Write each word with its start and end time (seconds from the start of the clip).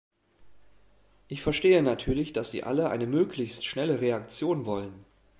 Ich 1.27 1.43
verstehe 1.43 1.83
natürlich, 1.83 2.33
dass 2.33 2.49
Sie 2.49 2.63
alle 2.63 2.89
eine 2.89 3.05
möglichst 3.05 3.65
schnelle 3.67 4.01
Reaktion 4.01 4.65
wollen. 4.65 5.05